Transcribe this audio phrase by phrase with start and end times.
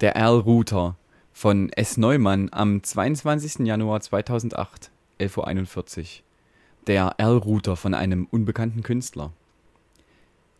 [0.00, 0.94] Der Erl-Router
[1.32, 1.96] von S.
[1.96, 3.66] Neumann am 22.
[3.66, 6.04] Januar 2008, 11.41 Uhr.
[6.86, 9.32] Der Erl-Router von einem unbekannten Künstler.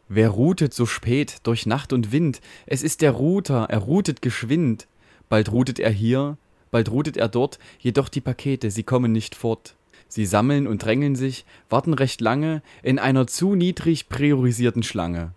[0.08, 2.40] Wer routet so spät durch Nacht und Wind?
[2.66, 4.88] Es ist der Router, er routet geschwind.
[5.28, 6.36] Bald routet er hier,
[6.72, 9.76] bald routet er dort, jedoch die Pakete, sie kommen nicht fort.
[10.08, 15.32] Sie sammeln und drängeln sich, warten recht lange in einer zu niedrig priorisierten Schlange.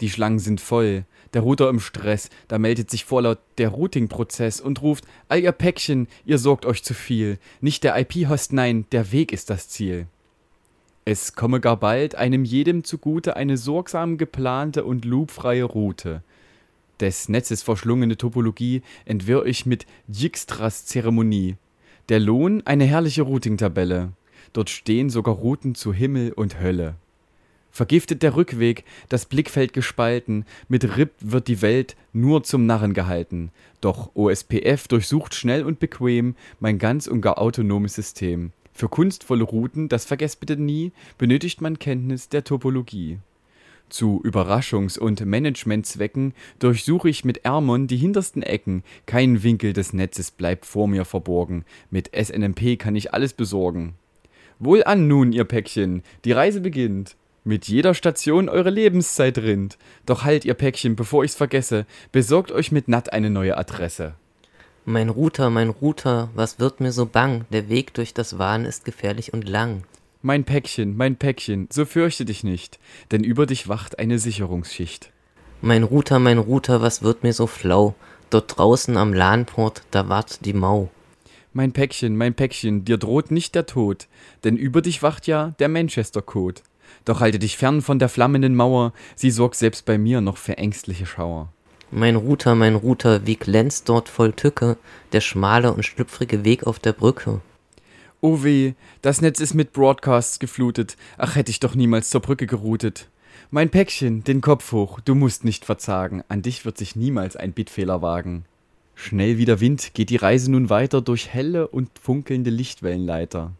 [0.00, 1.04] Die Schlangen sind voll,
[1.34, 6.08] der Router im Stress, da meldet sich vorlaut der Routing-Prozess und ruft, all ihr Päckchen,
[6.24, 7.38] ihr sorgt euch zu viel.
[7.60, 10.06] Nicht der IP-Host, nein, der Weg ist das Ziel.
[11.04, 16.22] Es komme gar bald einem jedem zugute eine sorgsam geplante und loopfreie Route.
[17.00, 21.56] Des Netzes verschlungene Topologie entwirr ich mit Dijkstras Zeremonie.
[22.10, 24.12] Der Lohn eine herrliche Routing-Tabelle.
[24.52, 26.96] Dort stehen sogar Routen zu Himmel und Hölle.
[27.70, 33.50] Vergiftet der Rückweg, das Blickfeld gespalten, mit RIP wird die Welt nur zum Narren gehalten.
[33.80, 38.52] Doch OSPF durchsucht schnell und bequem mein ganz und gar autonomes System.
[38.72, 43.18] Für kunstvolle Routen, das vergesst bitte nie, benötigt man Kenntnis der Topologie.
[43.90, 48.84] Zu Überraschungs- und Managementzwecken durchsuche ich mit Ermon die hintersten Ecken.
[49.04, 51.64] Kein Winkel des Netzes bleibt vor mir verborgen.
[51.90, 53.94] Mit SNMP kann ich alles besorgen.
[54.60, 57.16] Wohlan nun, ihr Päckchen, die Reise beginnt.
[57.42, 59.78] Mit jeder Station eure Lebenszeit rinnt.
[60.04, 64.14] Doch halt, ihr Päckchen, bevor ich's vergesse, besorgt euch mit NAT eine neue Adresse.
[64.84, 67.46] Mein Router, mein Router, was wird mir so bang?
[67.50, 69.84] Der Weg durch das Wahn ist gefährlich und lang.
[70.20, 72.78] Mein Päckchen, mein Päckchen, so fürchte dich nicht,
[73.10, 75.10] denn über dich wacht eine Sicherungsschicht.
[75.62, 77.94] Mein Router, mein Router, was wird mir so flau?
[78.28, 80.90] Dort draußen am LAN-Port, da wart die Mau.
[81.54, 84.08] Mein Päckchen, mein Päckchen, dir droht nicht der Tod,
[84.44, 86.60] denn über dich wacht ja der Manchester-Code.
[87.04, 90.58] Doch halte dich fern von der flammenden Mauer, sie sorgt selbst bei mir noch für
[90.58, 91.48] ängstliche Schauer.
[91.90, 94.76] Mein Router, mein Router, wie glänzt dort voll Tücke
[95.12, 97.40] der schmale und schlüpfrige Weg auf der Brücke.
[98.20, 100.96] Oh weh, das Netz ist mit Broadcasts geflutet.
[101.18, 103.08] Ach, hätte ich doch niemals zur Brücke geroutet.
[103.50, 106.22] Mein Päckchen, den Kopf hoch, du musst nicht verzagen.
[106.28, 108.44] An dich wird sich niemals ein Bitfehler wagen.
[108.94, 113.52] Schnell wie der Wind geht die Reise nun weiter durch helle und funkelnde Lichtwellenleiter.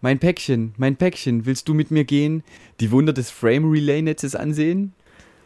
[0.00, 2.44] Mein Päckchen, mein Päckchen, willst du mit mir gehen?
[2.78, 4.92] Die Wunder des Frame-Relay-Netzes ansehen?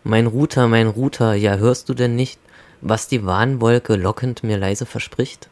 [0.04, 2.38] Mein Router, mein Router, ja hörst du denn nicht,
[2.82, 5.48] was die Warnwolke lockend mir leise verspricht?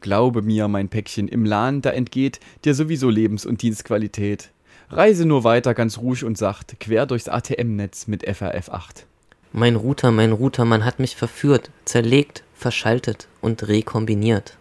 [0.00, 4.50] Glaube mir, mein Päckchen, im LAN, da entgeht dir sowieso Lebens- und Dienstqualität.
[4.90, 9.06] Reise nur weiter ganz ruhig und sacht, quer durchs ATM-Netz mit FRF 8.
[9.52, 14.56] Mein Router, mein Router, man hat mich verführt, zerlegt, verschaltet und rekombiniert.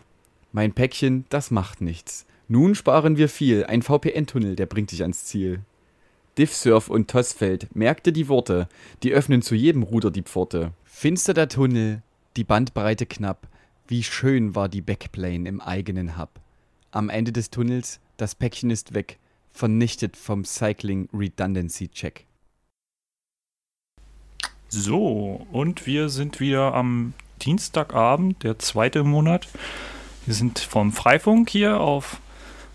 [0.52, 2.25] Mein Päckchen, das macht nichts.
[2.48, 5.62] Nun sparen wir viel, ein VPN-Tunnel, der bringt dich ans Ziel.
[6.38, 8.68] Diffsurf und Tossfeld, merkte die Worte,
[9.04, 10.72] die öffnen zu jedem Ruder die Pforte.
[10.84, 12.04] Finster der Tunnel,
[12.36, 13.48] die Bandbreite knapp,
[13.88, 16.30] wie schön war die Backplane im eigenen Hub.
[16.92, 19.18] Am Ende des Tunnels, das Päckchen ist weg,
[19.52, 22.26] vernichtet vom Cycling Redundancy Check.
[24.68, 29.48] So, und wir sind wieder am Dienstagabend, der zweite Monat.
[30.26, 32.20] Wir sind vom Freifunk hier auf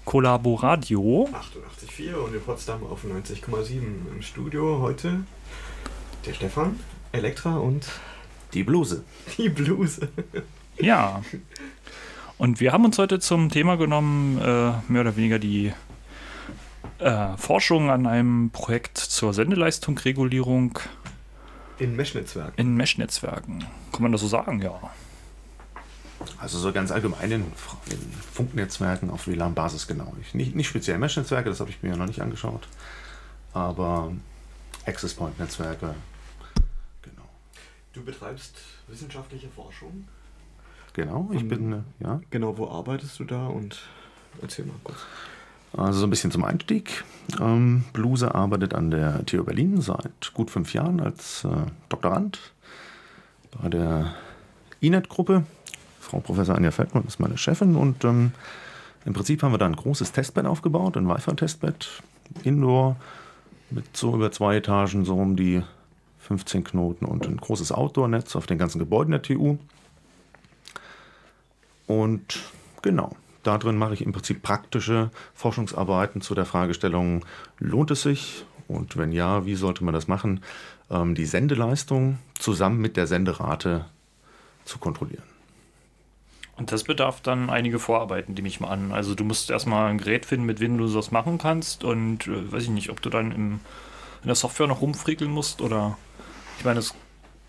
[0.04, 1.28] Collaboradio.
[1.32, 3.72] 88,4 und in Potsdam auf 90,7
[4.14, 5.20] im Studio heute
[6.26, 6.78] der Stefan,
[7.12, 7.86] Elektra und
[8.52, 9.04] Die Bluse.
[9.38, 10.08] die Bluse.
[10.78, 11.22] Ja.
[12.38, 15.72] Und wir haben uns heute zum Thema genommen, äh, mehr oder weniger die
[16.98, 20.78] äh, Forschung an einem Projekt zur Sendeleistungsregulierung
[21.78, 22.54] In Mesh-Netzwerken.
[22.56, 23.64] in Mesh-Netzwerken.
[23.92, 24.60] Kann man das so sagen?
[24.62, 24.78] Ja.
[26.38, 30.12] Also so ganz allgemein in, in Funknetzwerken auf WLAN-Basis, genau.
[30.20, 32.66] Ich, nicht, nicht speziell Mesh-Netzwerke, das habe ich mir ja noch nicht angeschaut.
[33.52, 34.12] Aber
[34.86, 35.94] Access Point-Netzwerke,
[37.02, 37.28] genau.
[37.92, 38.56] Du betreibst
[38.88, 40.06] wissenschaftliche Forschung.
[40.92, 42.20] Genau, ich Ähm, bin, äh, ja.
[42.30, 43.80] Genau, wo arbeitest du da und
[44.42, 44.98] erzähl mal kurz.
[45.72, 47.04] Also so ein bisschen zum Einstieg.
[47.40, 51.48] Ähm, Bluse arbeitet an der TU Berlin seit gut fünf Jahren als äh,
[51.88, 52.40] Doktorand
[53.62, 54.14] bei der
[54.80, 55.44] INET-Gruppe.
[56.10, 58.32] Frau Professor Anja Feldmann ist meine Chefin und ähm,
[59.04, 62.02] im Prinzip haben wir da ein großes Testbett aufgebaut, ein Wi-Fi-Testbett,
[62.42, 62.96] Indoor,
[63.70, 65.62] mit so über zwei Etagen, so um die
[66.18, 69.58] 15 Knoten und ein großes Outdoor-Netz auf den ganzen Gebäuden der TU.
[71.86, 72.40] Und
[72.82, 77.24] genau, da drin mache ich im Prinzip praktische Forschungsarbeiten zu der Fragestellung,
[77.58, 78.44] lohnt es sich?
[78.66, 80.40] Und wenn ja, wie sollte man das machen?
[80.90, 83.86] Ähm, die Sendeleistung zusammen mit der Senderate
[84.64, 85.22] zu kontrollieren.
[86.60, 88.92] Und das bedarf dann einige Vorarbeiten, nehme ich mal an.
[88.92, 92.52] Also du musst erstmal ein Gerät finden, mit dem du das machen kannst und äh,
[92.52, 93.60] weiß ich nicht, ob du dann im,
[94.20, 95.96] in der Software noch rumfrickeln musst oder
[96.58, 96.94] ich meine, das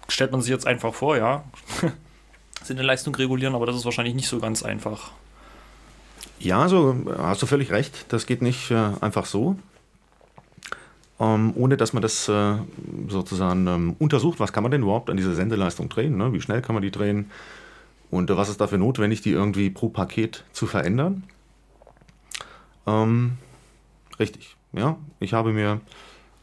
[0.08, 1.44] stellt man sich jetzt einfach vor, ja.
[2.64, 5.12] Sendeleistung regulieren, aber das ist wahrscheinlich nicht so ganz einfach.
[6.40, 8.06] Ja, so hast du völlig recht.
[8.14, 9.60] Das geht nicht äh, einfach so.
[11.20, 12.54] Ähm, ohne dass man das äh,
[13.10, 16.32] sozusagen ähm, untersucht, was kann man denn überhaupt an dieser Sendeleistung drehen, ne?
[16.32, 17.30] wie schnell kann man die drehen
[18.12, 21.24] und was ist dafür notwendig, die irgendwie pro Paket zu verändern.
[22.86, 23.38] Ähm,
[24.20, 24.98] richtig, ja.
[25.20, 25.80] Ich habe mir,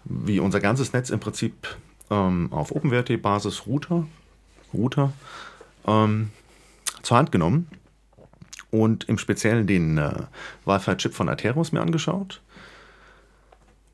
[0.04, 1.76] wie unser ganzes Netz im Prinzip
[2.10, 4.06] ähm, auf OpenWrt-Basis Router,
[4.72, 5.12] Router
[5.86, 6.30] ähm,
[7.02, 7.68] zur Hand genommen
[8.70, 10.22] und im Speziellen den äh,
[10.64, 12.40] Wi-Fi-Chip von Atheros mir angeschaut,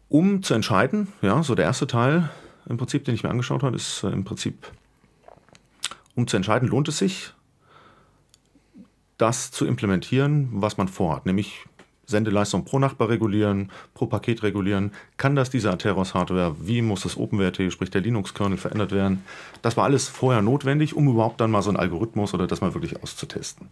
[0.08, 2.30] um zu entscheiden, ja, so der erste Teil
[2.68, 4.70] im Prinzip, den ich mir angeschaut habe, ist äh, im Prinzip,
[6.14, 7.34] um zu entscheiden, lohnt es sich,
[9.24, 11.64] das zu implementieren, was man vorhat, nämlich
[12.06, 14.92] Sendeleistung pro Nachbar regulieren, pro Paket regulieren.
[15.16, 16.56] Kann das diese Atheros-Hardware?
[16.60, 19.24] Wie muss das OpenWrt, sprich der Linux-Kernel, verändert werden?
[19.62, 22.74] Das war alles vorher notwendig, um überhaupt dann mal so einen Algorithmus oder das mal
[22.74, 23.68] wirklich auszutesten.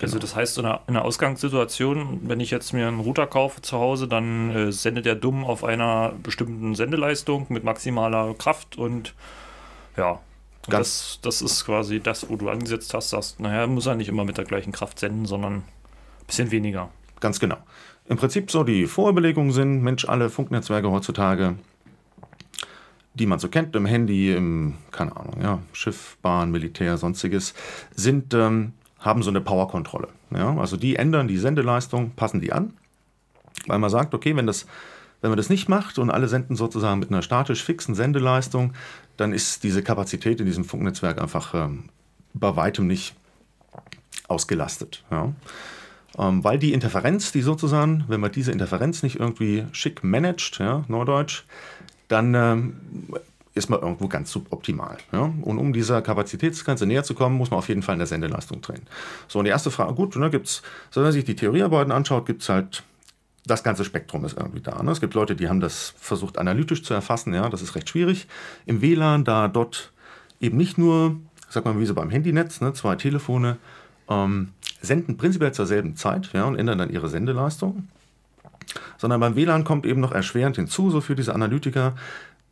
[0.00, 3.62] Also das heißt, in einer, in einer Ausgangssituation, wenn ich jetzt mir einen Router kaufe
[3.62, 9.14] zu Hause, dann äh, sendet der dumm auf einer bestimmten Sendeleistung mit maximaler Kraft und
[9.96, 10.18] ja,
[10.66, 14.08] und das, das ist quasi das, wo du angesetzt hast, sagst, naja, muss er nicht
[14.08, 15.64] immer mit der gleichen Kraft senden, sondern ein
[16.26, 16.90] bisschen weniger.
[17.20, 17.58] Ganz genau.
[18.06, 21.56] Im Prinzip so die Vorüberlegungen sind, Mensch, alle Funknetzwerke heutzutage,
[23.14, 27.54] die man so kennt, im Handy, im, keine Ahnung, ja, Schiff, Bahn, Militär, sonstiges,
[27.94, 30.08] sind, ähm, haben so eine Powerkontrolle.
[30.30, 30.56] Ja?
[30.56, 32.74] Also die ändern die Sendeleistung, passen die an,
[33.66, 34.66] weil man sagt, okay, wenn das
[35.22, 38.74] wenn man das nicht macht und alle senden sozusagen mit einer statisch fixen Sendeleistung,
[39.16, 41.84] dann ist diese Kapazität in diesem Funknetzwerk einfach ähm,
[42.34, 43.14] bei weitem nicht
[44.28, 45.04] ausgelastet.
[45.10, 45.32] Ja.
[46.18, 50.84] Ähm, weil die Interferenz, die sozusagen, wenn man diese Interferenz nicht irgendwie schick managt, ja,
[50.88, 51.44] Norddeutsch,
[52.08, 52.76] dann ähm,
[53.54, 54.98] ist man irgendwo ganz suboptimal.
[55.12, 55.32] Ja?
[55.42, 58.60] Und um dieser Kapazitätsgrenze näher zu kommen, muss man auf jeden Fall in der Sendeleistung
[58.60, 58.82] drehen.
[59.28, 60.62] So, und die erste Frage, gut, ne, gibt's,
[60.94, 62.82] wenn man sich die Theoriearbeiten anschaut, gibt es halt
[63.44, 64.82] das ganze Spektrum ist irgendwie da.
[64.82, 64.90] Ne?
[64.90, 68.28] Es gibt Leute, die haben das versucht analytisch zu erfassen, ja, das ist recht schwierig.
[68.66, 69.92] Im WLAN, da dort
[70.40, 71.16] eben nicht nur,
[71.48, 73.58] sag mal wie so beim Handynetz, ne, zwei Telefone
[74.08, 74.50] ähm,
[74.80, 77.88] senden prinzipiell zur selben Zeit ja, und ändern dann ihre Sendeleistung,
[78.96, 81.94] sondern beim WLAN kommt eben noch erschwerend hinzu, so für diese Analytiker,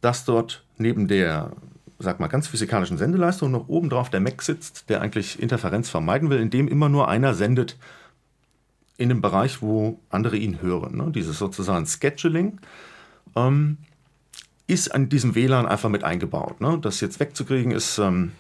[0.01, 1.53] dass dort neben der
[2.01, 6.41] sag mal, ganz physikalischen Sendeleistung noch obendrauf der Mac sitzt, der eigentlich Interferenz vermeiden will,
[6.41, 7.77] indem immer nur einer sendet
[9.01, 10.99] in dem Bereich, wo andere ihn hören.
[10.99, 11.11] Ne?
[11.11, 12.61] Dieses sozusagen Scheduling
[13.35, 13.79] ähm,
[14.67, 16.61] ist an diesem WLAN einfach mit eingebaut.
[16.61, 16.79] Ne?
[16.83, 18.33] Das jetzt wegzukriegen ist, ähm,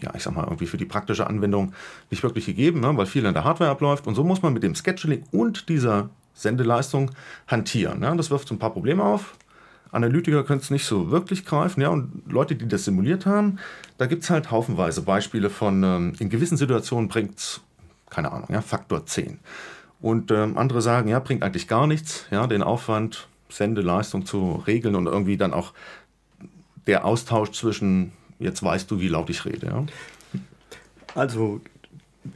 [0.00, 1.72] ja, ich sag mal, irgendwie für die praktische Anwendung
[2.10, 2.96] nicht wirklich gegeben, ne?
[2.96, 4.06] weil viel in der Hardware abläuft.
[4.06, 7.10] Und so muss man mit dem Scheduling und dieser Sendeleistung
[7.48, 7.98] hantieren.
[7.98, 8.14] Ne?
[8.16, 9.34] Das wirft so ein paar Probleme auf.
[9.90, 13.58] Analytiker können es nicht so wirklich greifen, ja, und Leute, die das simuliert haben,
[13.98, 17.60] da gibt es halt haufenweise Beispiele von, ähm, in gewissen Situationen bringt es
[18.10, 19.38] keine Ahnung, ja, Faktor 10.
[20.00, 24.94] Und ähm, andere sagen, ja, bringt eigentlich gar nichts, ja, den Aufwand, Sendeleistung zu regeln
[24.94, 25.72] und irgendwie dann auch
[26.86, 29.66] der Austausch zwischen, jetzt weißt du, wie laut ich rede.
[29.66, 29.84] Ja.
[31.14, 31.60] Also,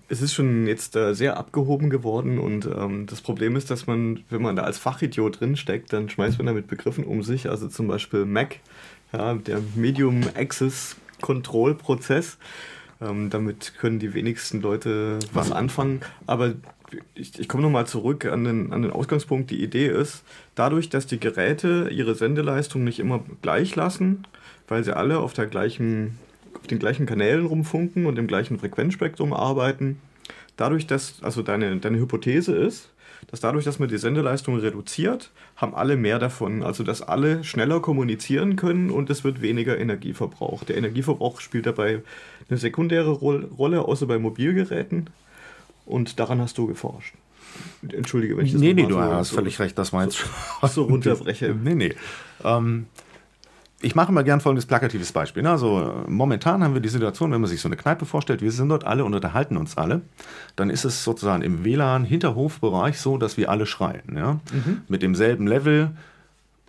[0.09, 4.21] es ist schon jetzt äh, sehr abgehoben geworden und ähm, das Problem ist, dass man,
[4.31, 7.69] wenn man da als Fachidiot drinsteckt, dann schmeißt man da mit Begriffen um sich, also
[7.69, 8.57] zum Beispiel Mac,
[9.13, 12.39] ja, der Medium Access Control Prozess.
[13.01, 16.01] Ähm, damit können die wenigsten Leute was anfangen.
[16.27, 16.55] Aber
[17.15, 19.51] ich, ich komme nochmal zurück an den, an den Ausgangspunkt.
[19.51, 20.23] Die Idee ist,
[20.55, 24.27] dadurch, dass die Geräte ihre Sendeleistung nicht immer gleich lassen,
[24.69, 26.19] weil sie alle auf, der gleichen,
[26.55, 29.99] auf den gleichen Kanälen rumfunken und im gleichen Frequenzspektrum arbeiten,
[30.57, 32.91] dadurch, dass, also deine, deine Hypothese ist,
[33.31, 36.63] dass dadurch, dass man die Sendeleistung reduziert, haben alle mehr davon.
[36.63, 40.65] Also dass alle schneller kommunizieren können und es wird weniger Energieverbrauch.
[40.65, 42.03] Der Energieverbrauch spielt dabei
[42.49, 45.11] eine sekundäre Rolle, außer bei Mobilgeräten.
[45.87, 47.15] Und daran hast du geforscht.
[47.89, 50.25] Entschuldige, wenn ich das Nee, nee, du so, hast so völlig recht, das meinst
[50.61, 50.67] du.
[50.67, 51.55] So runterbreche.
[51.55, 51.95] nee, nee.
[52.43, 52.87] Ähm,
[53.81, 55.47] ich mache mal gern folgendes plakatives Beispiel.
[55.47, 58.69] Also momentan haben wir die Situation, wenn man sich so eine Kneipe vorstellt, wir sind
[58.69, 60.01] dort alle und unterhalten uns alle,
[60.57, 64.17] dann ist es sozusagen im WLAN-Hinterhofbereich so, dass wir alle schreien.
[64.17, 64.35] Ja?
[64.53, 64.83] Mhm.
[64.89, 65.91] Mit demselben Level.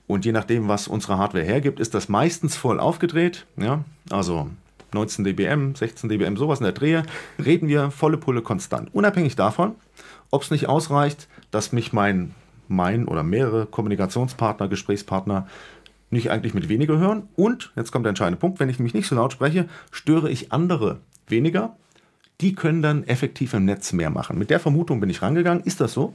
[0.07, 3.45] Und je nachdem, was unsere Hardware hergibt, ist das meistens voll aufgedreht.
[3.57, 3.83] Ja?
[4.09, 4.49] Also
[4.93, 7.03] 19 dBm, 16 dBm, sowas in der Drehe,
[7.43, 8.93] reden wir volle Pulle konstant.
[8.93, 9.75] Unabhängig davon,
[10.31, 12.33] ob es nicht ausreicht, dass mich mein,
[12.67, 15.47] mein oder mehrere Kommunikationspartner, Gesprächspartner
[16.09, 17.27] nicht eigentlich mit weniger hören.
[17.35, 20.51] Und, jetzt kommt der entscheidende Punkt, wenn ich mich nicht so laut spreche, störe ich
[20.51, 21.75] andere weniger.
[22.41, 24.37] Die können dann effektiv im Netz mehr machen.
[24.37, 25.63] Mit der Vermutung bin ich rangegangen.
[25.63, 26.13] Ist das so?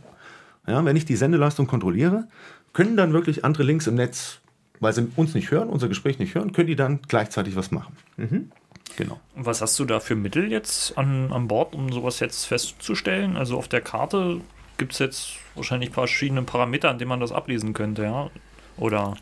[0.66, 2.28] Ja, wenn ich die Sendeleistung kontrolliere,
[2.72, 4.40] können dann wirklich andere Links im Netz,
[4.78, 7.96] weil sie uns nicht hören, unser Gespräch nicht hören, können die dann gleichzeitig was machen.
[8.16, 8.50] Mhm.
[8.96, 9.18] Genau.
[9.34, 13.36] Und was hast du da für Mittel jetzt an, an Bord, um sowas jetzt festzustellen?
[13.36, 14.40] Also auf der Karte
[14.76, 18.30] gibt es jetzt wahrscheinlich verschiedene Parameter, an denen man das ablesen könnte, ja?
[18.76, 19.16] Oder?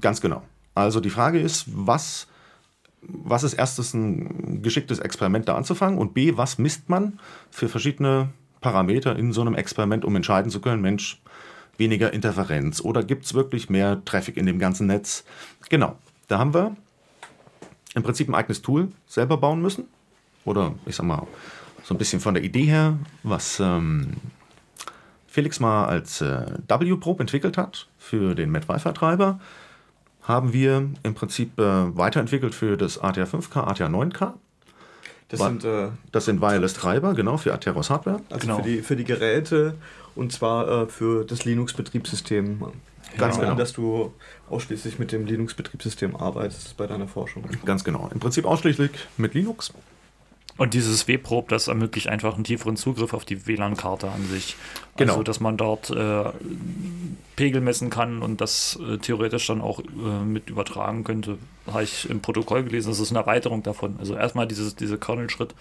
[0.00, 0.42] Ganz genau.
[0.74, 2.28] Also die Frage ist, was,
[3.02, 7.18] was ist erstens ein geschicktes Experiment da anzufangen und B, was misst man
[7.50, 8.28] für verschiedene
[8.60, 11.20] Parameter in so einem Experiment, um entscheiden zu können, Mensch,
[11.76, 15.24] weniger Interferenz oder gibt es wirklich mehr Traffic in dem ganzen Netz?
[15.68, 16.76] Genau, da haben wir
[17.94, 19.84] im Prinzip ein eigenes Tool selber bauen müssen.
[20.44, 21.26] Oder ich sag mal,
[21.84, 24.14] so ein bisschen von der Idee her, was ähm,
[25.26, 29.40] Felix mal als äh, W-Probe entwickelt hat für den Met-Wi-Fi-Treiber,
[30.28, 34.34] haben wir im Prinzip äh, weiterentwickelt für das ATR5K, ATR9K.
[35.30, 38.20] Das Wa- sind äh, Das sind Wireless-Treiber, genau, für Atheros Hardware.
[38.30, 38.58] also Genau.
[38.58, 39.74] für, die, für die Geräte
[40.14, 42.60] und zwar äh, für das Ganz Linux-Betriebssystem.
[42.60, 42.68] Wir
[43.38, 43.52] genau.
[43.52, 44.12] An, dass du
[44.50, 47.44] ausschließlich mit dem Linux-Betriebssystem arbeitest bei deiner Forschung.
[47.64, 48.08] Ganz genau.
[48.12, 49.72] Im Prinzip ausschließlich mit Linux.
[50.58, 54.56] Und dieses W-Probe, das ermöglicht einfach einen tieferen Zugriff auf die WLAN-Karte an sich.
[54.96, 55.12] Genau.
[55.12, 56.24] Also, dass man dort äh,
[57.38, 61.38] Pegel messen kann und das äh, theoretisch dann auch äh, mit übertragen könnte.
[61.68, 63.94] Habe ich im Protokoll gelesen, das ist eine Erweiterung davon.
[64.00, 65.54] Also erstmal dieses, dieser Kernel-Schritt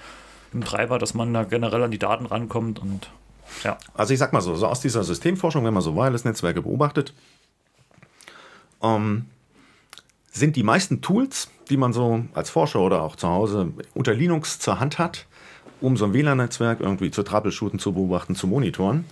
[0.53, 3.11] im Treiber, dass man da generell an die Daten rankommt und
[3.63, 3.77] ja.
[3.93, 7.13] Also ich sag mal so, so aus dieser Systemforschung, wenn man so Wireless-Netzwerke beobachtet,
[8.81, 9.25] ähm,
[10.31, 14.57] sind die meisten Tools, die man so als Forscher oder auch zu Hause unter Linux
[14.57, 15.27] zur Hand hat,
[15.79, 19.05] um so ein WLAN-Netzwerk irgendwie zu troubleshooten, zu beobachten, zu monitoren,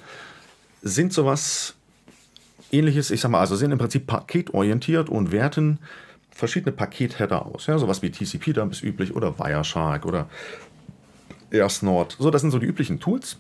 [0.82, 1.75] sind sowas
[2.72, 5.80] ähnliches, ich sag mal, also sind im Prinzip paketorientiert und werten
[6.32, 7.68] verschiedene Pakethedder aus.
[7.68, 10.28] Ja, sowas wie TCP-Dump ist üblich oder Wireshark oder
[11.52, 12.18] AirSnort.
[12.20, 13.38] So, das sind so die üblichen Tools.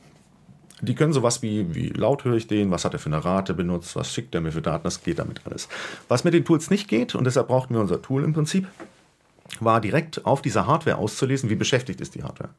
[0.81, 3.53] Die können sowas wie, wie laut höre ich den, was hat er für eine Rate
[3.53, 5.69] benutzt, was schickt er mir für Daten, das geht damit alles.
[6.09, 8.67] Was mit den Tools nicht geht, und deshalb brauchten wir unser Tool im Prinzip,
[9.59, 12.49] war direkt auf dieser Hardware auszulesen, wie beschäftigt ist die Hardware.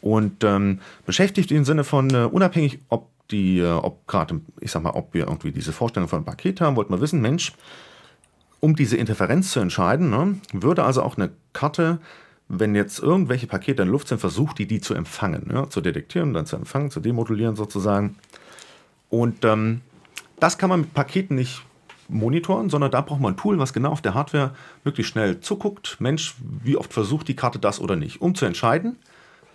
[0.00, 4.82] Und ähm, beschäftigt im Sinne von äh, unabhängig, ob die, äh, ob gerade, ich sag
[4.82, 7.52] mal, ob wir irgendwie diese Vorstellung von einem Paket haben, wollten wir wissen, Mensch,
[8.60, 11.98] um diese Interferenz zu entscheiden, ne, würde also auch eine Karte,
[12.48, 16.32] wenn jetzt irgendwelche Pakete in Luft sind, versucht die, die zu empfangen, ja, zu detektieren,
[16.32, 18.16] dann zu empfangen, zu demodulieren sozusagen.
[19.10, 19.80] Und ähm,
[20.38, 21.62] das kann man mit Paketen nicht
[22.08, 24.54] monitoren, sondern da braucht man ein Tool, was genau auf der Hardware
[24.84, 25.96] möglichst schnell zuguckt.
[25.98, 28.96] Mensch, wie oft versucht die Karte das oder nicht, um zu entscheiden,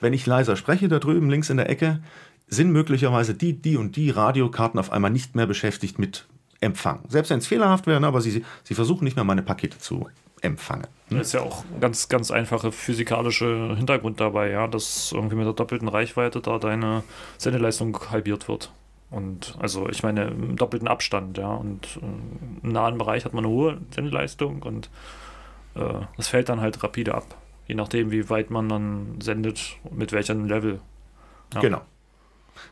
[0.02, 2.02] wenn ich leiser spreche da drüben links in der Ecke,
[2.52, 6.28] sind möglicherweise die, die und die Radiokarten auf einmal nicht mehr beschäftigt mit
[6.60, 7.00] Empfang.
[7.08, 10.08] Selbst wenn es fehlerhaft wäre, aber sie, sie versuchen nicht mehr meine Pakete zu
[10.42, 10.88] empfangen.
[11.10, 15.46] Da ist ja auch ein ganz, ganz einfache physikalische Hintergrund dabei, ja, dass irgendwie mit
[15.46, 17.04] der doppelten Reichweite da deine
[17.38, 18.72] Sendeleistung halbiert wird.
[19.10, 21.54] Und also ich meine im doppelten Abstand, ja.
[21.54, 24.90] Und äh, im nahen Bereich hat man eine hohe Sendeleistung und
[25.76, 27.26] äh, das fällt dann halt rapide ab.
[27.68, 30.80] Je nachdem, wie weit man dann sendet, mit welchem Level.
[31.54, 31.62] Ja.
[31.62, 31.82] Genau.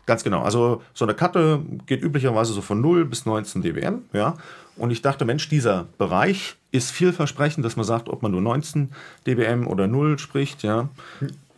[0.06, 0.42] Ganz genau.
[0.42, 4.36] Also so eine Karte geht üblicherweise so von 0 bis 19 dBm, ja.
[4.76, 8.90] Und ich dachte, Mensch, dieser Bereich ist vielversprechend, dass man sagt, ob man nur 19
[9.28, 10.90] dBm oder 0 spricht, ja.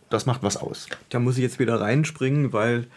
[0.10, 0.88] Das macht was aus.
[1.10, 2.88] Da muss ich jetzt wieder reinspringen, weil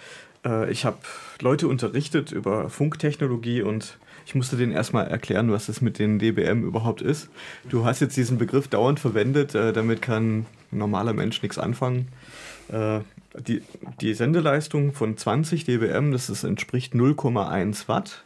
[0.44, 0.98] äh, ich habe
[1.40, 6.64] Leute unterrichtet über Funktechnologie und ich musste denen erstmal erklären, was das mit den dBm
[6.64, 7.28] überhaupt ist.
[7.68, 12.08] Du hast jetzt diesen Begriff dauernd verwendet, äh, damit kann ein normaler Mensch nichts anfangen.
[12.68, 13.00] Äh,
[13.38, 13.62] die,
[14.00, 18.24] die Sendeleistung von 20 dBm, das ist, entspricht 0,1 Watt.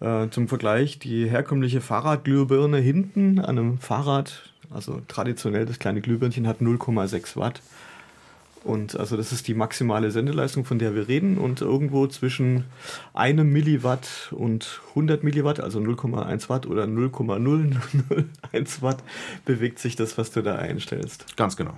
[0.00, 6.46] Äh, zum Vergleich, die herkömmliche Fahrradglühbirne hinten an einem Fahrrad, also traditionell das kleine Glühbirnchen,
[6.46, 7.62] hat 0,6 Watt.
[8.64, 11.36] Und also das ist die maximale Sendeleistung, von der wir reden.
[11.36, 12.64] Und irgendwo zwischen
[13.12, 19.02] einem Milliwatt und 100 Milliwatt, also 0,1 Watt oder 0,001 Watt,
[19.44, 21.36] bewegt sich das, was du da einstellst.
[21.36, 21.74] Ganz genau.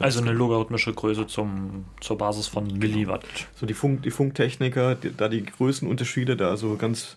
[0.00, 3.24] Also eine logarithmische Größe zum, zur Basis von Milliwatt.
[3.54, 7.16] So die, Funk, die Funktechniker, die, da die Größenunterschiede da so ganz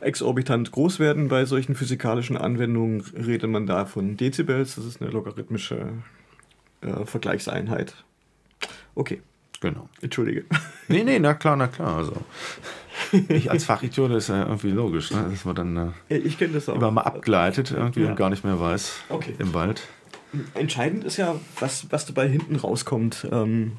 [0.00, 4.74] exorbitant groß werden bei solchen physikalischen Anwendungen, redet man da von Dezibels.
[4.76, 5.88] Das ist eine logarithmische
[6.80, 7.94] äh, Vergleichseinheit.
[8.94, 9.20] Okay,
[9.60, 9.88] Genau.
[10.00, 10.44] entschuldige.
[10.88, 11.96] Nee, nee, na klar, na klar.
[11.98, 12.14] Also
[13.28, 15.26] ich als Fachidiot, ist ja irgendwie logisch, ne?
[15.30, 16.76] dass man dann äh, Ich kenne das auch.
[16.76, 18.08] immer mal abgleitet irgendwie Ja.
[18.08, 19.34] und gar nicht mehr weiß Okay.
[19.38, 19.82] im Wald.
[20.54, 23.26] Entscheidend ist ja, was, was dabei hinten rauskommt.
[23.32, 23.72] Ähm,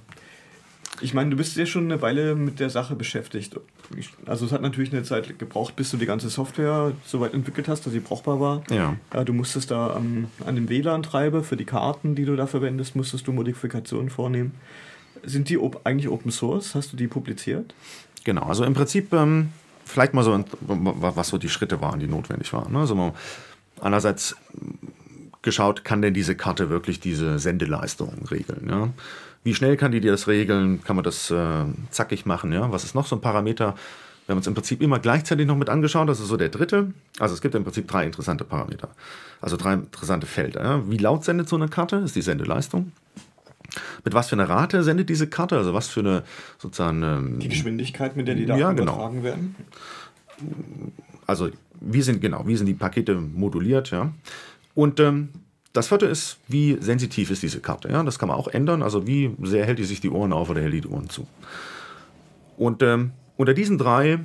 [1.00, 3.56] ich meine, du bist ja schon eine Weile mit der Sache beschäftigt.
[4.26, 7.68] Also es hat natürlich eine Zeit gebraucht, bis du die ganze Software so weit entwickelt
[7.68, 8.64] hast, dass sie brauchbar war.
[8.70, 8.96] Ja.
[9.14, 12.96] Ja, du musstest da am- an dem WLAN-Treiber für die Karten, die du da verwendest,
[12.96, 14.54] musstest du Modifikationen vornehmen.
[15.24, 16.76] Sind die op eigentlich Open Source?
[16.76, 17.74] Hast du die publiziert?
[18.24, 19.50] Genau, also im Prinzip ähm,
[19.86, 22.72] vielleicht mal so, was so die Schritte waren, die notwendig waren.
[22.74, 22.80] Ne?
[22.80, 23.14] Also mal,
[23.82, 24.36] einerseits
[25.42, 28.68] geschaut, kann denn diese Karte wirklich diese Sendeleistung regeln.
[28.70, 28.90] Ja?
[29.44, 30.84] Wie schnell kann die das regeln?
[30.84, 32.52] Kann man das äh, zackig machen?
[32.52, 32.72] Ja?
[32.72, 33.76] Was ist noch so ein Parameter?
[34.28, 36.08] Wir haben uns im Prinzip immer gleichzeitig noch mit angeschaut.
[36.08, 36.92] Das ist so der dritte.
[37.20, 38.90] Also es gibt im Prinzip drei interessante Parameter.
[39.42, 40.64] Also drei interessante Felder.
[40.64, 40.90] Ja?
[40.90, 41.98] Wie laut sendet so eine Karte?
[41.98, 42.92] Ist die Sendeleistung.
[44.04, 45.58] Mit was für einer Rate sendet diese Karte?
[45.58, 46.24] Also was für eine
[46.60, 47.02] sozusagen.
[47.04, 48.94] Ähm, Die Geschwindigkeit, mit der die Daten Ja, genau.
[48.94, 49.56] übertragen werden.
[51.26, 54.12] also wie sind genau, wie sind die Pakete moduliert, ja.
[54.76, 55.30] Und ähm,
[55.74, 58.04] das vierte ist, wie sensitiv ist diese Karte, ja.
[58.04, 58.84] Das kann man auch ändern.
[58.84, 61.28] Also wie sehr hält die sich die Ohren auf oder hält die die Ohren zu.
[62.58, 64.20] Und ähm, unter diesen drei,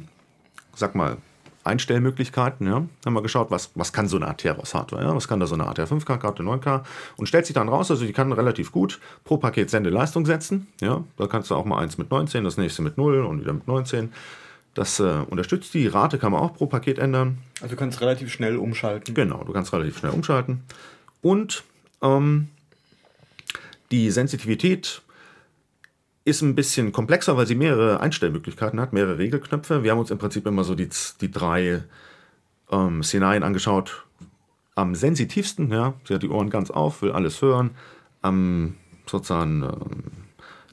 [0.74, 1.18] sag mal,
[1.66, 5.46] Einstellmöglichkeiten, ja, haben wir geschaut, was, was kann so eine Atheros-Hardware, ja, was kann da
[5.46, 6.82] so eine ATR5K-Karte, 9K
[7.16, 11.02] und stellt sich dann raus, also die kann relativ gut pro Paket Sendeleistung setzen, ja,
[11.16, 13.66] da kannst du auch mal eins mit 19, das nächste mit 0 und wieder mit
[13.66, 14.12] 19,
[14.76, 18.30] das äh, unterstützt die, Rate kann man auch pro Paket ändern, Also du kannst relativ
[18.30, 19.14] schnell umschalten.
[19.14, 20.64] Genau, du kannst relativ schnell umschalten.
[21.22, 21.64] Und
[22.02, 22.48] ähm,
[23.90, 25.00] die Sensitivität
[26.26, 29.82] ist ein bisschen komplexer, weil sie mehrere Einstellmöglichkeiten hat, mehrere Regelknöpfe.
[29.82, 30.90] Wir haben uns im Prinzip immer so die,
[31.22, 31.82] die drei
[32.70, 34.04] ähm, Szenarien angeschaut.
[34.74, 37.70] Am sensitivsten, ja, sie hat die Ohren ganz auf, will alles hören.
[38.20, 38.74] Am
[39.06, 40.25] sozusagen ähm,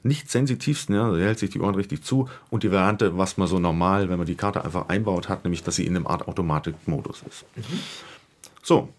[0.04, 2.28] nicht sensitivsten, ja, hält sich die Ohren richtig zu.
[2.50, 5.62] Und die Variante, was man so normal, wenn man die Karte einfach einbaut hat, nämlich,
[5.62, 7.44] dass sie in einem Art Automatikmodus ist.
[8.62, 8.90] So,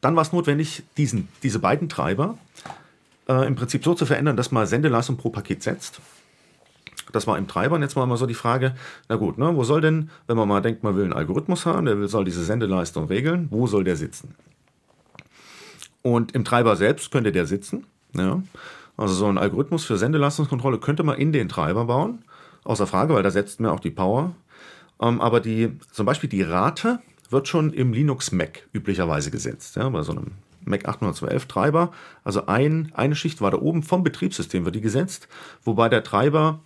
[0.00, 2.38] dann war es notwendig, diesen, diese beiden Treiber
[3.28, 6.00] äh, im Prinzip so zu verändern, dass man Sendeleistung pro Paket setzt.
[7.12, 7.76] Das war im Treiber.
[7.76, 8.74] Und jetzt mal mal so die Frage,
[9.08, 11.86] na gut, ne, wo soll denn, wenn man mal denkt, man will einen Algorithmus haben,
[11.86, 14.34] der soll diese Sendeleistung regeln, wo soll der sitzen?
[16.02, 17.86] Und im Treiber selbst könnte der sitzen.
[18.14, 18.42] Ja.
[18.96, 22.24] Also so ein Algorithmus für Sendeleistungskontrolle könnte man in den Treiber bauen.
[22.64, 24.34] Außer Frage, weil da setzt man auch die Power.
[25.00, 29.76] Ähm, aber die, zum Beispiel die Rate wird schon im Linux Mac üblicherweise gesetzt.
[29.76, 30.32] Ja, bei so einem
[30.64, 31.92] Mac 812 Treiber.
[32.22, 35.28] Also ein, eine Schicht war da oben vom Betriebssystem wird die gesetzt,
[35.62, 36.60] wobei der Treiber,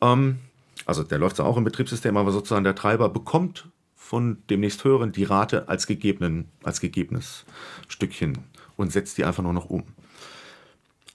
[0.00, 0.38] ähm,
[0.86, 5.12] also der läuft zwar auch im Betriebssystem, aber sozusagen der Treiber bekommt von dem nächsthöheren
[5.12, 7.44] die Rate als, gegebenen, als gegebenes
[7.88, 8.38] Stückchen
[8.76, 9.84] und setzt die einfach nur noch um.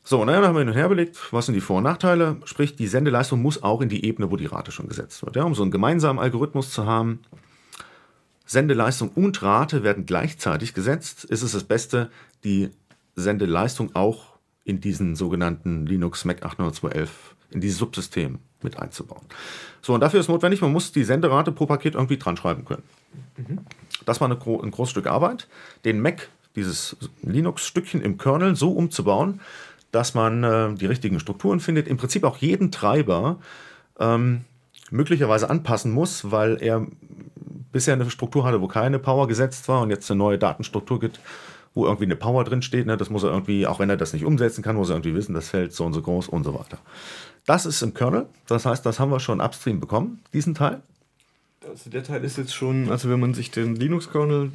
[0.09, 2.37] So, naja, dann haben wir hin und her überlegt, was sind die Vor- und Nachteile.
[2.45, 5.35] Sprich, die Sendeleistung muss auch in die Ebene, wo die Rate schon gesetzt wird.
[5.35, 7.19] Ja, um so einen gemeinsamen Algorithmus zu haben,
[8.43, 12.09] Sendeleistung und Rate werden gleichzeitig gesetzt, ist es das Beste,
[12.43, 12.71] die
[13.13, 19.27] Sendeleistung auch in diesen sogenannten Linux Mac 812, in dieses Subsystem mit einzubauen.
[19.83, 22.81] So, und dafür ist notwendig, man muss die Senderate pro Paket irgendwie dran schreiben können.
[24.07, 25.47] Das war eine, ein großes Stück Arbeit,
[25.85, 29.39] den Mac, dieses Linux-Stückchen im Kernel so umzubauen,
[29.91, 33.39] dass man äh, die richtigen Strukturen findet, im Prinzip auch jeden Treiber
[33.99, 34.41] ähm,
[34.91, 36.87] möglicherweise anpassen muss, weil er
[37.71, 41.19] bisher eine Struktur hatte, wo keine Power gesetzt war und jetzt eine neue Datenstruktur gibt,
[41.73, 42.87] wo irgendwie eine Power drin steht.
[42.87, 42.97] Ne?
[42.97, 45.33] Das muss er irgendwie, auch wenn er das nicht umsetzen kann, muss er irgendwie wissen,
[45.33, 46.79] das Feld so und so groß und so weiter.
[47.45, 48.27] Das ist im Kernel.
[48.47, 50.81] Das heißt, das haben wir schon upstream bekommen, diesen Teil.
[51.67, 54.51] Also der Teil ist jetzt schon, also wenn man sich den Linux-Kernel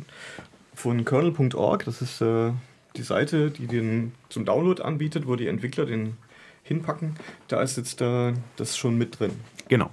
[0.75, 2.53] von kernel.org, das ist äh,
[2.97, 6.17] die Seite, die den zum Download anbietet, wo die Entwickler den
[6.63, 7.17] hinpacken,
[7.49, 9.33] da ist jetzt äh, das schon mit drin.
[9.69, 9.91] Genau.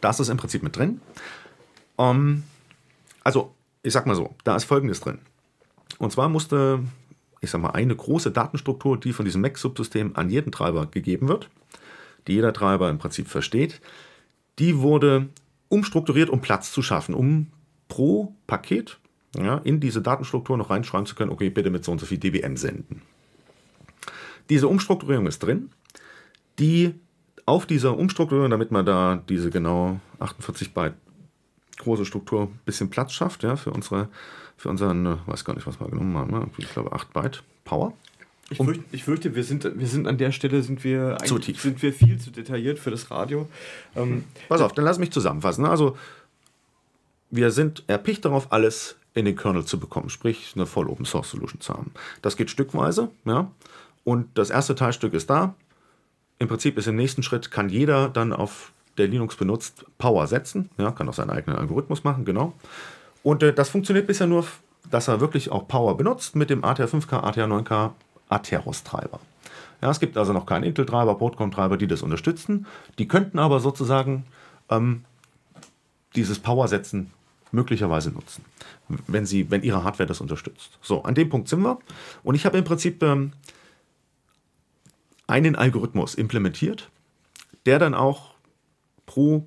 [0.00, 1.00] Das ist im Prinzip mit drin.
[1.98, 2.44] Ähm,
[3.24, 5.18] also, ich sag mal so, da ist Folgendes drin.
[5.98, 6.80] Und zwar musste,
[7.40, 11.48] ich sag mal, eine große Datenstruktur, die von diesem Mac-Subsystem an jeden Treiber gegeben wird,
[12.26, 13.80] die jeder Treiber im Prinzip versteht,
[14.58, 15.28] die wurde
[15.68, 17.48] umstrukturiert, um Platz zu schaffen, um
[17.88, 18.98] pro Paket
[19.36, 22.18] ja, in diese Datenstruktur noch reinschreiben zu können, okay, bitte mit so und so viel
[22.18, 23.02] dBm senden.
[24.50, 25.70] Diese Umstrukturierung ist drin,
[26.58, 26.94] die
[27.46, 30.94] auf dieser Umstrukturierung, damit man da diese genau 48 Byte
[31.78, 34.08] große Struktur ein bisschen Platz schafft, ja, für unsere,
[34.56, 36.46] für unseren, äh, weiß gar nicht, was wir genommen haben, ne?
[36.58, 37.94] ich glaube 8 Byte Power.
[38.50, 41.62] Ich, fürchte, ich fürchte, wir sind, wir sind an der Stelle sind wir Zu tief.
[41.62, 43.48] sind wir viel zu detailliert für das Radio.
[43.96, 45.64] Ähm, Pass auf, dann lass mich zusammenfassen.
[45.64, 45.96] Also,
[47.30, 51.30] wir sind erpicht darauf, alles in den Kernel zu bekommen, sprich eine voll Open Source
[51.30, 51.92] Solution zu haben.
[52.22, 53.50] Das geht stückweise, ja.
[54.04, 55.54] Und das erste Teilstück ist da.
[56.38, 60.70] Im Prinzip ist im nächsten Schritt, kann jeder dann auf der Linux benutzt Power setzen,
[60.76, 62.52] ja, kann auch seinen eigenen Algorithmus machen, genau.
[63.22, 64.44] Und äh, das funktioniert bisher nur,
[64.90, 67.92] dass er wirklich auch Power benutzt mit dem ATR5K, ATR9K,
[68.28, 69.20] Atheros-Treiber.
[69.80, 72.66] Ja, es gibt also noch keinen Intel-Treiber, Broadcom-Treiber, die das unterstützen.
[72.98, 74.24] Die könnten aber sozusagen
[74.68, 75.04] ähm,
[76.14, 77.10] dieses Power-Setzen
[77.52, 78.44] möglicherweise nutzen,
[79.06, 80.78] wenn, sie, wenn ihre Hardware das unterstützt.
[80.82, 81.78] So, an dem Punkt sind wir.
[82.24, 83.32] Und ich habe im Prinzip ähm,
[85.26, 86.90] einen Algorithmus implementiert,
[87.66, 88.34] der dann auch
[89.06, 89.46] pro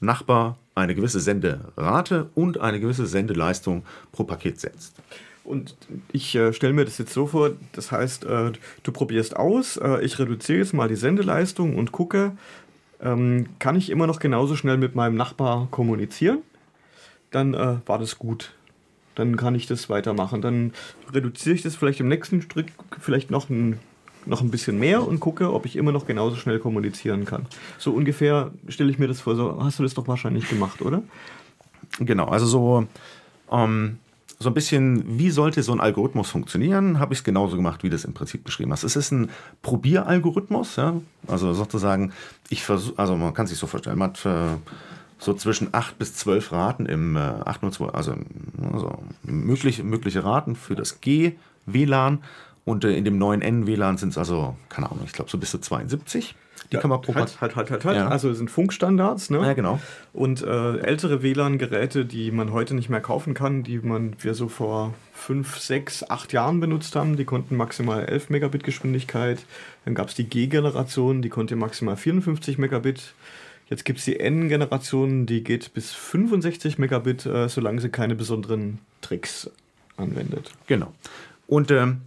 [0.00, 4.96] Nachbar eine gewisse Senderate und eine gewisse Sendeleistung pro Paket setzt.
[5.44, 5.76] Und
[6.12, 10.02] ich äh, stelle mir das jetzt so vor, das heißt, äh, du probierst aus, äh,
[10.02, 12.32] ich reduziere jetzt mal die Sendeleistung und gucke,
[13.00, 16.38] ähm, kann ich immer noch genauso schnell mit meinem Nachbar kommunizieren?
[17.34, 18.52] Dann äh, war das gut.
[19.16, 20.40] Dann kann ich das weitermachen.
[20.40, 20.72] Dann
[21.12, 23.80] reduziere ich das vielleicht im nächsten Strick vielleicht noch ein,
[24.24, 27.46] noch ein bisschen mehr und gucke, ob ich immer noch genauso schnell kommunizieren kann.
[27.78, 29.34] So ungefähr stelle ich mir das vor.
[29.34, 31.02] So hast du das doch wahrscheinlich gemacht, oder?
[31.98, 32.86] Genau, also so,
[33.50, 33.98] ähm,
[34.38, 37.90] so ein bisschen, wie sollte so ein Algorithmus funktionieren, habe ich es genauso gemacht, wie
[37.90, 38.84] du es im Prinzip beschrieben hast.
[38.84, 39.30] Es ist ein
[39.62, 41.00] Probieralgorithmus, ja?
[41.26, 42.12] also sozusagen,
[42.48, 44.56] ich versuche, also man kann sich so vorstellen, man hat äh,
[45.18, 48.14] so zwischen 8 bis 12 Raten im äh, 802, also,
[48.72, 52.22] also mögliche, mögliche Raten für das G-WLAN
[52.64, 55.50] und äh, in dem neuen N-WLAN sind es also, keine Ahnung, ich glaube so bis
[55.50, 56.34] zu 72.
[56.70, 57.96] Die Ja, kann man pro halt, halt, halt, halt, halt.
[57.96, 58.08] Ja.
[58.08, 59.38] Also sind Funkstandards, ne?
[59.38, 59.80] Ja, genau.
[60.14, 64.48] Und äh, ältere WLAN-Geräte, die man heute nicht mehr kaufen kann, die man wir so
[64.48, 69.44] vor fünf, sechs, acht Jahren benutzt haben, die konnten maximal 11 Megabit Geschwindigkeit.
[69.84, 73.14] Dann gab es die G-Generation, die konnte maximal 54 Megabit.
[73.70, 78.78] Jetzt gibt es die N-Generation, die geht bis 65 Megabit, äh, solange sie keine besonderen
[79.00, 79.50] Tricks
[79.96, 80.52] anwendet.
[80.66, 80.92] Genau.
[81.46, 82.02] Und ähm,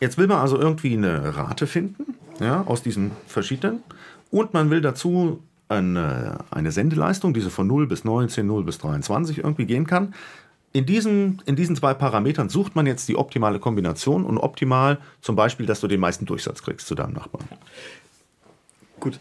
[0.00, 3.80] jetzt will man also irgendwie eine Rate finden, ja, aus diesen verschiedenen.
[4.30, 8.78] Und man will dazu eine, eine Sendeleistung, die so von 0 bis 19, 0 bis
[8.78, 10.14] 23 irgendwie gehen kann.
[10.72, 15.36] In diesen, in diesen zwei Parametern sucht man jetzt die optimale Kombination und optimal zum
[15.36, 17.44] Beispiel, dass du den meisten Durchsatz kriegst zu deinem Nachbarn.
[18.98, 19.20] Gut.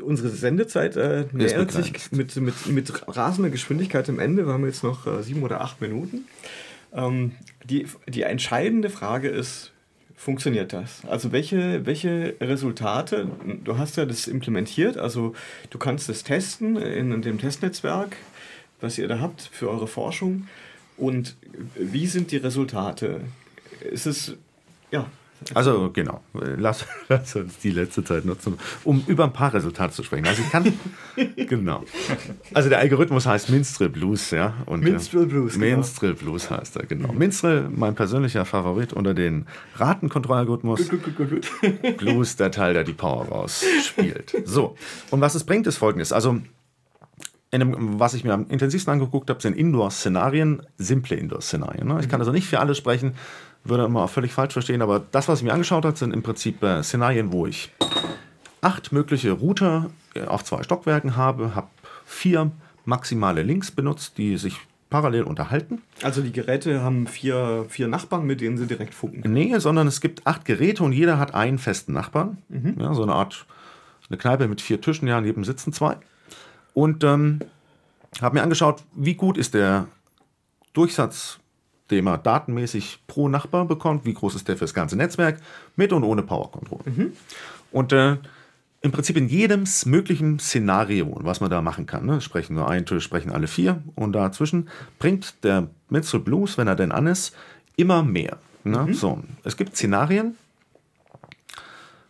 [0.00, 4.46] Unsere Sendezeit äh, nähert sich mit, mit, mit rasender Geschwindigkeit am Ende.
[4.46, 6.26] Wir haben jetzt noch äh, sieben oder acht Minuten.
[6.92, 7.32] Ähm,
[7.64, 9.72] die, die entscheidende Frage ist,
[10.16, 11.02] funktioniert das?
[11.08, 13.28] Also welche, welche Resultate,
[13.64, 15.34] du hast ja das implementiert, also
[15.70, 18.16] du kannst es testen in dem Testnetzwerk,
[18.80, 20.46] was ihr da habt für eure Forschung.
[20.96, 21.36] Und
[21.74, 23.22] wie sind die Resultate?
[23.80, 24.36] Ist es,
[24.92, 25.10] ja,
[25.54, 30.02] Also genau, lass, lass uns die letzte Zeit nutzen, um über ein paar Resultate zu
[30.02, 30.26] sprechen.
[30.26, 30.72] Also ich kann,
[31.36, 31.84] genau.
[32.54, 34.54] Also der Algorithmus heißt Minstrel Blues, ja.
[34.66, 35.76] Und, Minstrel äh, Blues, genau.
[35.76, 37.12] Minstrel Blues heißt er, genau.
[37.12, 40.90] Minstrel, mein persönlicher Favorit unter den Ratenkontrollalgorithmus.
[41.98, 44.34] Blues, der Teil, der die Power rausspielt.
[44.44, 44.76] So,
[45.10, 46.12] und was es bringt, ist folgendes.
[46.12, 46.40] Also,
[47.60, 51.86] dem, was ich mir am intensivsten angeguckt habe, sind Indoor-Szenarien, simple Indoor-Szenarien.
[51.86, 52.00] Ne?
[52.00, 53.14] Ich kann also nicht für alle sprechen,
[53.64, 56.62] würde immer völlig falsch verstehen, aber das, was ich mir angeschaut habe, sind im Prinzip
[56.62, 57.70] äh, Szenarien, wo ich
[58.60, 61.68] acht mögliche Router äh, auf zwei Stockwerken habe, habe
[62.06, 62.50] vier
[62.84, 64.58] maximale Links benutzt, die sich
[64.90, 65.80] parallel unterhalten.
[66.02, 69.32] Also die Geräte haben vier, vier Nachbarn, mit denen sie direkt funken.
[69.32, 72.38] Nee, sondern es gibt acht Geräte und jeder hat einen festen Nachbarn.
[72.78, 73.46] Ja, so eine Art,
[74.10, 75.96] eine Kneipe mit vier Tischen, ja, neben sitzen zwei.
[76.74, 77.40] Und ähm,
[78.20, 79.86] habe mir angeschaut, wie gut ist der
[80.72, 81.38] Durchsatz,
[81.90, 85.40] den man datenmäßig pro Nachbar bekommt, wie groß ist der für das ganze Netzwerk,
[85.76, 86.80] mit und ohne Power Control.
[87.70, 88.16] Und äh,
[88.80, 92.84] im Prinzip in jedem möglichen Szenario, was man da machen kann, ne, sprechen nur ein
[92.84, 97.34] Tisch, sprechen alle vier und dazwischen bringt der Mitzel Blues, wenn er denn an ist,
[97.76, 98.38] immer mehr.
[98.64, 98.92] Ne?
[98.92, 100.36] So, es gibt Szenarien,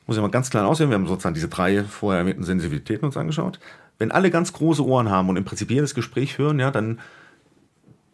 [0.06, 3.16] muss ich mal ganz klein aussehen, wir haben sozusagen diese drei vorher erwähnten Sensibilitäten uns
[3.16, 3.60] angeschaut.
[4.02, 6.98] Wenn alle ganz große Ohren haben und im Prinzip jedes Gespräch hören, ja, dann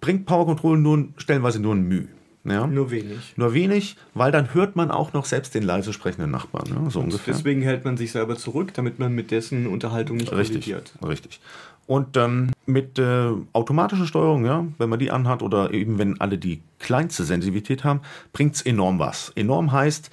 [0.03, 2.09] bringt Power Control nur stellenweise nur ein Mühe.
[2.44, 2.66] Ja?
[2.66, 3.33] Nur wenig.
[3.37, 6.68] Nur wenig, weil dann hört man auch noch selbst den leise sprechenden Nachbarn.
[6.68, 6.90] Ne?
[6.90, 7.33] So ungefähr.
[7.33, 10.92] Deswegen hält man sich selber zurück, damit man mit dessen Unterhaltung nicht Richtig, kollidiert.
[11.03, 11.40] richtig.
[11.87, 16.37] Und ähm, mit äh, automatischer Steuerung, ja, wenn man die anhat oder eben wenn alle
[16.37, 18.01] die kleinste Sensibilität haben,
[18.35, 19.33] bringt es enorm was.
[19.37, 20.11] Enorm heißt,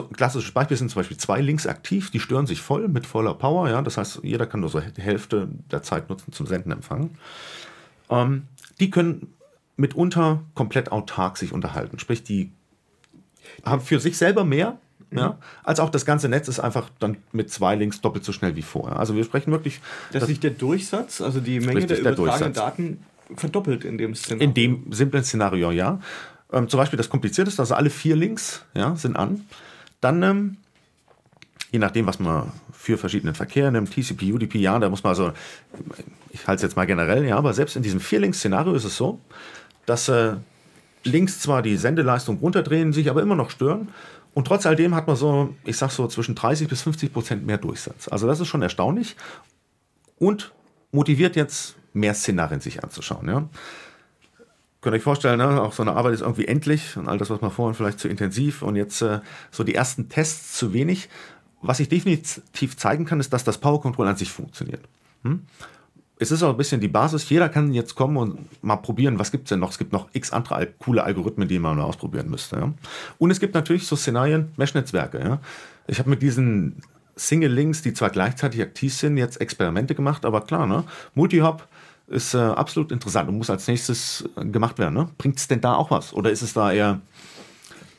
[0.00, 3.34] ein klassisches Beispiel sind zum Beispiel zwei Links aktiv, die stören sich voll mit voller
[3.34, 6.72] Power, ja, das heißt, jeder kann nur so die Hälfte der Zeit nutzen zum Senden
[6.72, 7.18] empfangen.
[8.10, 8.44] Ähm,
[8.80, 9.34] die können
[9.76, 12.50] mitunter komplett autark sich unterhalten, sprich, die
[13.64, 14.78] haben für sich selber mehr,
[15.14, 18.56] ja, als auch das ganze Netz ist einfach dann mit zwei Links doppelt so schnell
[18.56, 18.98] wie vorher.
[18.98, 22.54] Also wir sprechen wirklich Dass sich der Durchsatz, also die Menge Richtig, der der übertragenen
[22.54, 22.76] Durchsatz.
[22.76, 23.04] Daten
[23.36, 24.44] verdoppelt in dem Szenario.
[24.44, 26.00] in dem simplen Szenario, ja.
[26.52, 29.44] Ähm, zum Beispiel das komplizierteste, also alle vier Links ja, sind an.
[30.02, 30.56] Dann, ähm,
[31.70, 35.32] je nachdem, was man für verschiedenen Verkehr nimmt, TCP, UDP, ja, da muss man also,
[36.30, 39.20] ich halte es jetzt mal generell, ja, aber selbst in diesem Vier-Links-Szenario ist es so,
[39.86, 40.34] dass äh,
[41.04, 43.88] Links zwar die Sendeleistung runterdrehen, sich aber immer noch stören.
[44.34, 47.58] Und trotz alledem hat man so, ich sag so, zwischen 30 bis 50 Prozent mehr
[47.58, 48.08] Durchsatz.
[48.08, 49.16] Also das ist schon erstaunlich
[50.18, 50.52] und
[50.90, 53.28] motiviert jetzt mehr Szenarien sich anzuschauen.
[53.28, 53.48] Ja.
[54.82, 55.62] Könnt ihr euch vorstellen, ne?
[55.62, 58.08] auch so eine Arbeit ist irgendwie endlich und all das, was man vorhin vielleicht zu
[58.08, 61.08] intensiv und jetzt äh, so die ersten Tests zu wenig.
[61.62, 64.82] Was ich definitiv zeigen kann, ist, dass das Power Control an sich funktioniert.
[65.22, 65.42] Hm?
[66.22, 67.28] es ist auch ein bisschen die Basis.
[67.28, 69.70] Jeder kann jetzt kommen und mal probieren, was gibt es denn noch?
[69.70, 72.56] Es gibt noch x andere coole Algorithmen, die man mal ausprobieren müsste.
[72.56, 72.72] Ja?
[73.18, 75.18] Und es gibt natürlich so Szenarien, Mesh-Netzwerke.
[75.18, 75.40] Ja?
[75.88, 76.76] Ich habe mit diesen
[77.16, 80.84] Single-Links, die zwar gleichzeitig aktiv sind, jetzt Experimente gemacht, aber klar, ne?
[81.14, 81.66] Multi-Hop
[82.12, 84.94] ist äh, absolut interessant und muss als nächstes äh, gemacht werden.
[84.94, 85.08] Ne?
[85.18, 86.12] Bringt es denn da auch was?
[86.12, 87.00] Oder ist es da eher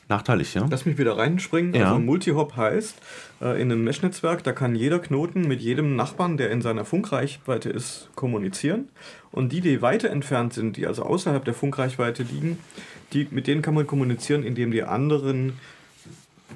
[0.08, 0.54] nachteilig?
[0.54, 0.66] Ja?
[0.70, 1.74] Lass mich wieder reinspringen.
[1.74, 1.88] Ja.
[1.88, 2.94] Also Multihop heißt,
[3.42, 7.70] äh, in einem Mesh-Netzwerk, da kann jeder Knoten mit jedem Nachbarn, der in seiner Funkreichweite
[7.70, 8.88] ist, kommunizieren.
[9.32, 12.58] Und die, die weiter entfernt sind, die also außerhalb der Funkreichweite liegen,
[13.12, 15.54] die, mit denen kann man kommunizieren, indem die anderen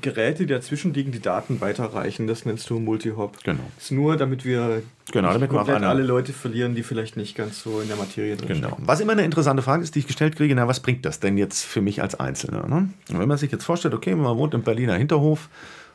[0.01, 2.27] Geräte, die dazwischen liegen, die Daten weiterreichen.
[2.27, 3.43] Das nennst du Multihop.
[3.43, 3.61] Genau.
[3.79, 7.63] Ist nur, damit wir Genau, damit komplett einer- alle Leute verlieren, die vielleicht nicht ganz
[7.63, 8.77] so in der Materie drin Genau.
[8.81, 11.37] Was immer eine interessante Frage ist, die ich gestellt kriege, na, was bringt das denn
[11.39, 12.67] jetzt für mich als Einzelner?
[12.69, 12.91] Ne?
[13.11, 15.49] Und wenn man sich jetzt vorstellt, okay, man wohnt im Berliner Hinterhof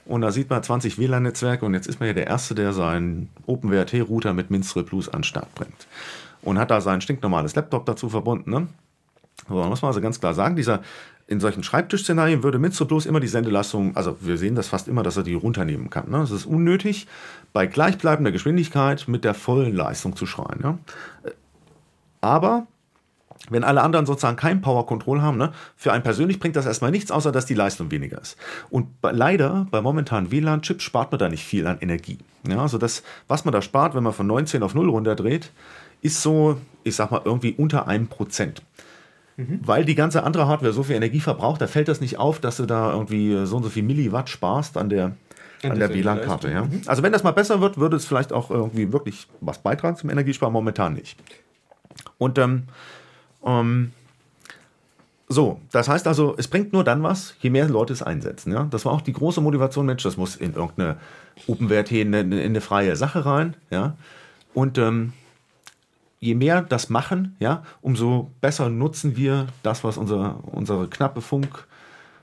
[0.05, 3.29] und da sieht man 20 WLAN-Netzwerke und jetzt ist man ja der Erste, der seinen
[3.45, 5.87] OpenWRT-Router mit Minstrel Plus an den Start bringt.
[6.41, 8.49] Und hat da sein stinknormales Laptop dazu verbunden.
[8.51, 8.67] Ne?
[9.47, 10.81] So, muss man also ganz klar sagen, dieser,
[11.27, 15.03] in solchen Schreibtischszenarien würde Minstrel Plus immer die Sendeleistung, also wir sehen das fast immer,
[15.03, 16.09] dass er die runternehmen kann.
[16.09, 16.17] Ne?
[16.21, 17.07] Es ist unnötig,
[17.53, 20.59] bei gleichbleibender Geschwindigkeit mit der vollen Leistung zu schreien.
[20.61, 20.77] Ja?
[22.21, 22.67] Aber
[23.49, 26.91] wenn alle anderen sozusagen kein Power Control haben, ne, für einen persönlich bringt das erstmal
[26.91, 28.37] nichts, außer dass die Leistung weniger ist.
[28.69, 32.19] Und bei, leider bei momentanen WLAN-Chips spart man da nicht viel an Energie.
[32.47, 35.51] Ja, also das, was man da spart, wenn man von 19 auf 0 runterdreht,
[36.01, 38.61] ist so, ich sag mal, irgendwie unter einem Prozent.
[39.37, 42.57] Weil die ganze andere Hardware so viel Energie verbraucht, da fällt das nicht auf, dass
[42.57, 45.15] du da irgendwie so und so viel Milliwatt sparst an der,
[45.63, 46.49] An an der WLAN-Karte.
[46.49, 46.61] Ja.
[46.61, 46.89] Sendeleistung.
[46.89, 50.09] Also wenn das mal besser wird, würde es vielleicht auch irgendwie wirklich was beitragen zum
[50.11, 51.17] Energiesparen, momentan nicht.
[52.17, 52.63] Und ähm,
[53.43, 53.91] ähm,
[55.27, 58.51] so, das heißt also, es bringt nur dann was, je mehr Leute es einsetzen.
[58.51, 58.67] Ja?
[58.69, 60.97] Das war auch die große Motivation, Mensch, das muss in irgendeine
[61.47, 63.55] OpenWrt, in eine, in eine freie Sache rein.
[63.71, 63.95] Ja?
[64.53, 65.13] Und ähm,
[66.23, 71.67] je mehr das machen, ja, umso besser nutzen wir das, was unser, unsere knappe Funk,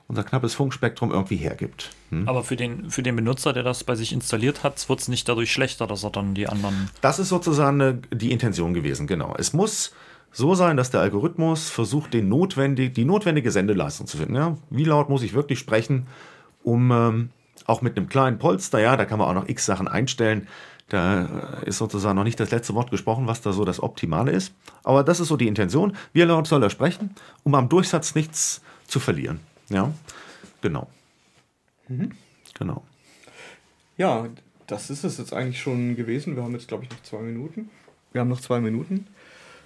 [0.09, 1.91] unser knappes Funkspektrum irgendwie hergibt.
[2.09, 2.27] Hm?
[2.27, 5.29] Aber für den, für den Benutzer, der das bei sich installiert hat, wird es nicht
[5.29, 6.89] dadurch schlechter, dass er dann die anderen.
[7.03, 9.35] Das ist sozusagen die Intention gewesen, genau.
[9.39, 9.93] Es muss
[10.33, 14.37] so sein, dass der Algorithmus versucht, den notwendig, die notwendige Sendeleistung zu finden.
[14.37, 14.57] Ja?
[14.71, 16.07] Wie laut muss ich wirklich sprechen,
[16.63, 17.31] um ähm,
[17.71, 20.49] auch mit einem kleinen Polster, ja, da kann man auch noch x Sachen einstellen.
[20.89, 24.53] Da ist sozusagen noch nicht das letzte Wort gesprochen, was da so das Optimale ist.
[24.83, 25.97] Aber das ist so die Intention.
[26.13, 29.39] Wie laut soll er sprechen, um am Durchsatz nichts zu verlieren.
[29.69, 29.93] Ja,
[30.61, 30.89] genau.
[32.59, 32.83] Genau.
[33.97, 34.27] Ja,
[34.67, 36.35] das ist es jetzt eigentlich schon gewesen.
[36.35, 37.71] Wir haben jetzt, glaube ich, noch zwei Minuten.
[38.13, 39.07] Wir haben noch zwei Minuten.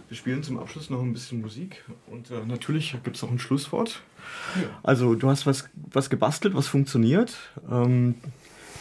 [0.08, 3.38] Wir spielen zum Abschluss noch ein bisschen Musik und äh, natürlich gibt es noch ein
[3.38, 4.02] Schlusswort.
[4.82, 7.36] Also, du hast was, was gebastelt, was funktioniert.
[7.70, 8.14] Ähm,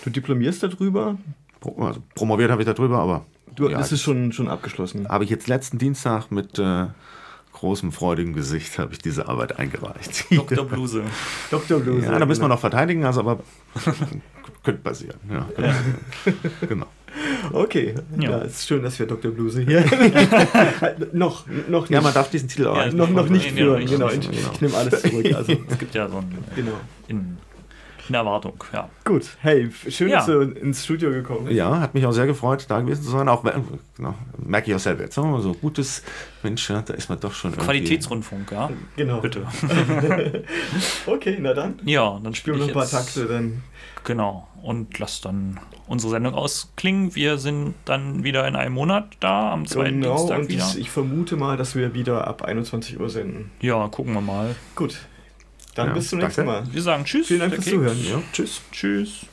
[0.04, 1.18] du diplomierst darüber.
[1.60, 5.08] Pro, also promoviert habe ich darüber, aber Du, Ja, das ist schon, schon abgeschlossen.
[5.08, 6.88] habe ich jetzt letzten Dienstag mit äh,
[7.64, 10.26] großem freudigem Gesicht habe ich diese Arbeit eingereicht.
[10.32, 10.66] Dr.
[10.66, 11.04] Bluse.
[11.50, 11.80] Dr.
[11.80, 12.06] Bluse.
[12.06, 13.40] Ja, da müssen wir noch verteidigen, also aber
[14.64, 15.18] könnte passieren.
[15.30, 16.52] Ja, könnte passieren.
[16.68, 16.86] genau.
[17.54, 18.32] Okay, ja.
[18.32, 18.42] Ja.
[18.42, 19.32] es ist schön, dass wir Dr.
[19.32, 19.86] Bluse hier.
[21.14, 21.92] noch, noch nicht.
[21.92, 23.86] Ja, man darf diesen Titel auch Ja, noch, noch nicht Nee, nee, noch führen.
[23.86, 24.52] Genau, ich, Genau.
[24.54, 25.34] ich nehme alles zurück.
[25.34, 26.72] Also, Es gibt ja so ein genau.
[27.08, 27.38] in,
[28.10, 28.90] in Erwartung, ja.
[29.06, 30.18] Gut, hey, schön, Ja.
[30.18, 31.56] dass du ins Studio gekommen bist.
[31.58, 33.30] Ja, hat mich auch sehr gefreut, da gewesen zu sein.
[33.30, 33.64] Auch wenn-
[33.96, 35.18] genau, merke ich auch selber jetzt.
[35.18, 35.40] ne?
[35.42, 36.04] So gutes
[36.44, 37.56] Mensch, da ist man doch schon.
[37.58, 38.70] Qualitätsrundfunk, ja.
[38.96, 39.22] Genau.
[39.22, 39.46] Bitte.
[41.06, 41.80] Okay, na dann.
[41.86, 42.90] Ja, dann Spielen spiele wir ein paar.
[42.90, 43.64] Takte, dann.
[44.04, 44.48] Genau.
[44.62, 47.16] Und lass dann unsere Sendung ausklingen.
[47.16, 50.66] Wir sind dann wieder in einem Monat da, am zweiten Genau, Dienstag und wieder.
[50.74, 53.52] ich, ich vermute mal, dass wir wieder ab 21 Uhr senden.
[53.62, 54.56] Ja, gucken wir mal.
[54.76, 54.98] Gut,
[55.76, 56.42] dann Ja, bis zum danke.
[56.42, 56.74] nächsten Mal.
[56.74, 57.28] Wir sagen Tschüss.
[57.28, 57.66] Vielen Dank fürs.
[57.66, 58.06] Zuhören.
[58.06, 58.62] Ja, tschüss.
[58.72, 59.26] Tschüss.